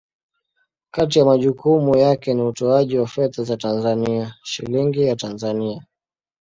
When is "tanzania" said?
3.57-4.35, 5.15-5.85